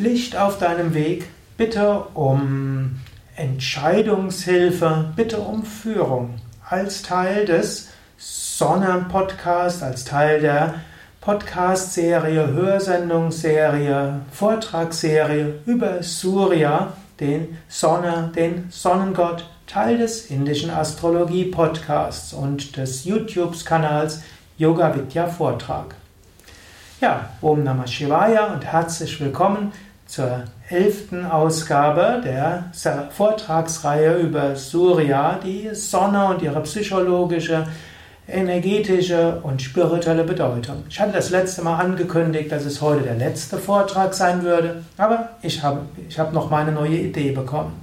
[0.00, 3.00] Licht auf deinem Weg, bitte um
[3.36, 6.36] Entscheidungshilfe, bitte um Führung.
[6.66, 10.76] Als Teil des Sonne-Podcast, als Teil der
[11.20, 23.04] Podcast-Serie, Hörsendungsserie, Vortragsserie über Surya, den Sonne, den Sonnengott, Teil des indischen Astrologie-Podcasts und des
[23.04, 24.22] YouTube-Kanals
[24.56, 25.94] Yoga Vidya Vortrag.
[27.02, 29.72] Ja, Om Namah Shivaya und herzlich willkommen
[30.10, 32.64] zur elften Ausgabe der
[33.10, 37.64] Vortragsreihe über Surya, die Sonne und ihre psychologische,
[38.26, 40.82] energetische und spirituelle Bedeutung.
[40.88, 45.30] Ich hatte das letzte Mal angekündigt, dass es heute der letzte Vortrag sein würde, aber
[45.42, 47.80] ich habe, ich habe noch meine neue Idee bekommen.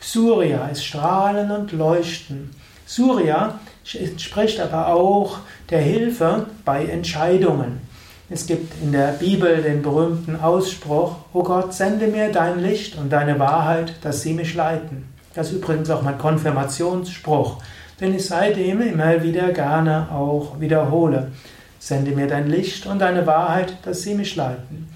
[0.00, 2.50] Surya ist Strahlen und Leuchten.
[2.84, 5.38] Surya spricht aber auch
[5.70, 7.80] der Hilfe bei Entscheidungen.
[8.30, 13.12] Es gibt in der Bibel den berühmten Ausspruch, O Gott, sende mir dein Licht und
[13.12, 15.12] deine Wahrheit, dass sie mich leiten.
[15.34, 17.58] Das ist übrigens auch mein Konfirmationsspruch,
[18.00, 21.32] den ich seitdem immer wieder gerne auch wiederhole.
[21.78, 24.88] Sende mir dein Licht und deine Wahrheit, dass sie mich leiten.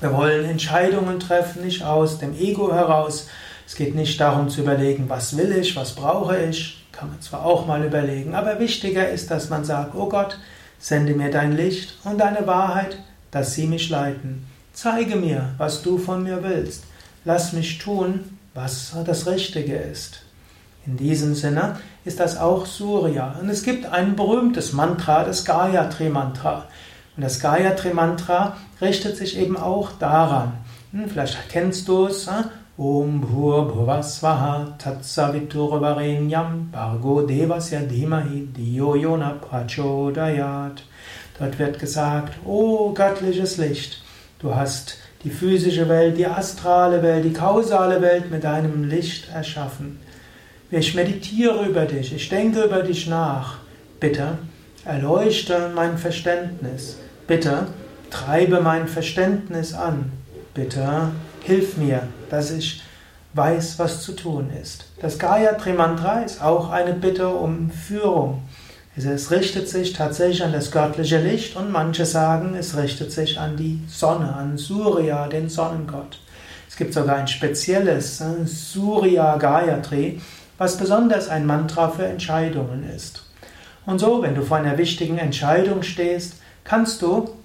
[0.00, 3.28] Wir wollen Entscheidungen treffen, nicht aus dem Ego heraus.
[3.66, 6.86] Es geht nicht darum zu überlegen, was will ich, was brauche ich.
[6.92, 10.38] Kann man zwar auch mal überlegen, aber wichtiger ist, dass man sagt, oh Gott,
[10.78, 12.98] Sende mir dein Licht und deine Wahrheit,
[13.30, 14.46] dass sie mich leiten.
[14.72, 16.84] Zeige mir, was du von mir willst.
[17.24, 20.22] Lass mich tun, was das Richtige ist.
[20.86, 23.36] In diesem Sinne ist das auch Surya.
[23.40, 26.66] Und es gibt ein berühmtes Mantra, das Gayatri Mantra.
[27.16, 30.52] Und das Gayatri Mantra richtet sich eben auch daran.
[30.92, 32.28] Hm, vielleicht kennst du es.
[32.78, 40.82] Om Bhur Bhuvasvaha Tatsaviturvarenyam Bargo Devasya Dhimahi Diyo Yona Prachodayat.
[41.38, 44.02] Dort wird gesagt, O göttliches Licht,
[44.40, 49.98] du hast die physische Welt, die astrale Welt, die kausale Welt mit deinem Licht erschaffen.
[50.70, 53.56] Ich meditiere über dich, ich denke über dich nach.
[54.00, 54.36] Bitte
[54.84, 56.98] erleuchte mein Verständnis.
[57.26, 57.68] Bitte
[58.10, 60.12] treibe mein Verständnis an.
[60.52, 61.12] Bitte
[61.46, 62.82] hilf mir, dass ich
[63.34, 64.86] weiß, was zu tun ist.
[65.00, 68.42] Das Gayatri Mantra ist auch eine Bitte um Führung.
[68.96, 73.56] Es richtet sich tatsächlich an das göttliche Licht und manche sagen, es richtet sich an
[73.56, 76.18] die Sonne, an Surya, den Sonnengott.
[76.68, 80.20] Es gibt sogar ein spezielles äh, Surya Gayatri,
[80.58, 83.22] was besonders ein Mantra für Entscheidungen ist.
[83.84, 87.35] Und so, wenn du vor einer wichtigen Entscheidung stehst, kannst du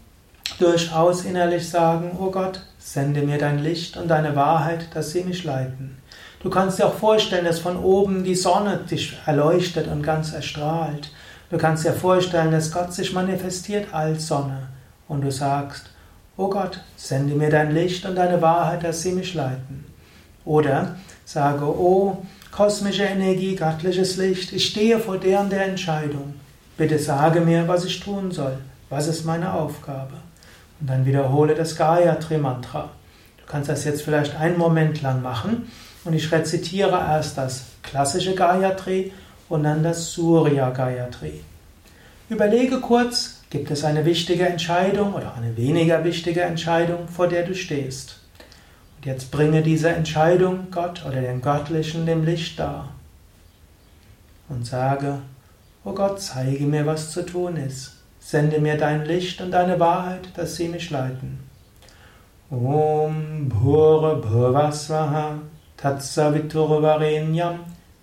[0.59, 5.43] durchaus innerlich sagen, oh Gott, sende mir dein Licht und deine Wahrheit, dass sie mich
[5.43, 5.97] leiten.
[6.41, 11.11] Du kannst dir auch vorstellen, dass von oben die Sonne dich erleuchtet und ganz erstrahlt.
[11.49, 14.69] Du kannst dir vorstellen, dass Gott sich manifestiert als Sonne
[15.07, 15.91] und du sagst,
[16.37, 19.85] oh Gott, sende mir dein Licht und deine Wahrheit, dass sie mich leiten.
[20.45, 20.95] Oder
[21.25, 26.33] sage, oh kosmische Energie, göttliches Licht, ich stehe vor der und der Entscheidung.
[26.77, 28.57] Bitte sage mir, was ich tun soll.
[28.89, 30.13] Was ist meine Aufgabe?
[30.81, 32.89] Und dann wiederhole das Gayatri Mantra.
[33.37, 35.71] Du kannst das jetzt vielleicht einen Moment lang machen
[36.03, 39.13] und ich rezitiere erst das klassische Gayatri
[39.47, 41.41] und dann das Surya Gayatri.
[42.29, 47.53] Überlege kurz, gibt es eine wichtige Entscheidung oder eine weniger wichtige Entscheidung, vor der du
[47.53, 48.19] stehst.
[48.97, 52.89] Und jetzt bringe diese Entscheidung Gott oder dem Göttlichen, dem Licht dar.
[54.47, 55.19] Und sage,
[55.83, 58.00] oh Gott, zeige mir, was zu tun ist.
[58.23, 61.39] Sende mir dein Licht und deine Wahrheit, dass sie mich leiten.
[62.51, 65.39] Om Bhura Bhuvasvaha
[65.75, 67.59] Tatsaviturvarenyam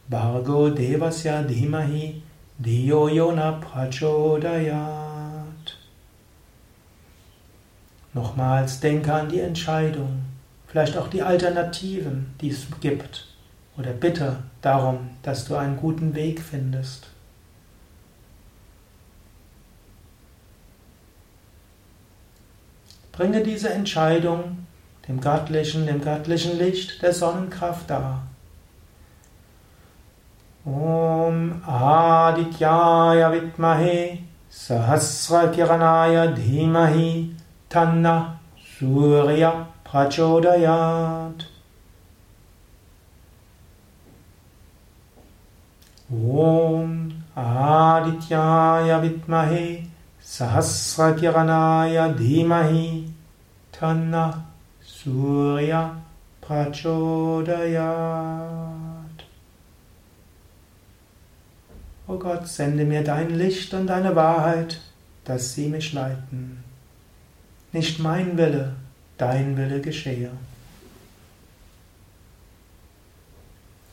[0.09, 2.21] Bargo Devasya Dhimahi
[2.59, 4.99] Diyo Yona Prachodayat.
[8.13, 10.25] Nochmals denke an die Entscheidung,
[10.67, 13.29] vielleicht auch die Alternativen, die es gibt,
[13.77, 17.07] oder bitte darum, dass du einen guten Weg findest.
[23.19, 24.65] Bringe diese Entscheidung
[25.09, 28.23] dem göttlichen, dem göttlichen Licht der Sonnenkraft dar.
[30.65, 37.35] Om Adityaya Vidmahe Sahasra Kiranaya Dhimahi
[37.69, 38.39] Tanna
[38.79, 41.45] Surya Prachodayat
[46.09, 49.89] Om Adityaya Vidmahe
[50.23, 53.18] Sahasrakiranaya Dhimahi
[53.79, 54.45] Tanna
[54.83, 55.95] Surya
[56.41, 57.85] Prachodayat.
[62.09, 64.81] O Gott, sende mir dein Licht und deine Wahrheit,
[65.25, 66.65] dass sie mich leiten.
[67.71, 68.75] Nicht mein Wille,
[69.17, 70.33] dein Wille geschehe.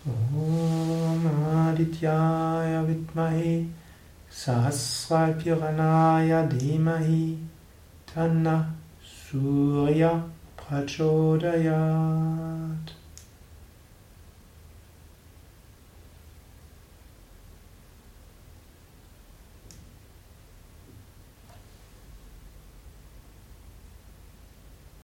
[0.06, 1.28] Om
[1.68, 3.70] Adityaya Vidmahi
[4.32, 7.38] Sahasrapiranaya Dhimahi
[8.08, 8.74] Tanna
[9.36, 10.24] Surya
[10.56, 11.76] Prachodayat